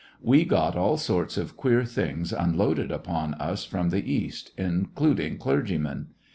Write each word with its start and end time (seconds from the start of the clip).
We 0.23 0.45
got 0.45 0.75
all 0.75 0.97
sorts 0.97 1.37
of 1.37 1.55
queer 1.55 1.85
things 1.85 2.33
unloaded 2.33 2.91
upon 2.91 3.35
us 3.35 3.65
from 3.65 3.91
the 3.91 4.11
East, 4.11 4.49
including 4.57 5.37
clergymen. 5.37 6.07